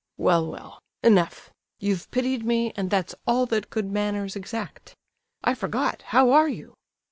[0.17, 0.79] "Well, well!
[1.03, 1.51] Enough!
[1.79, 4.95] You've pitied me, and that's all that good manners exact.
[5.43, 6.73] I forgot, how are you?"